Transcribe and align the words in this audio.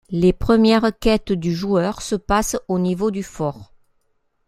Les 0.09 0.33
premières 0.33 0.93
quêtes 0.99 1.31
du 1.31 1.53
joueur 1.53 2.01
se 2.01 2.15
passent 2.15 2.57
au 2.67 2.79
niveau 2.79 3.11
du 3.11 3.21
fort. 3.21 3.71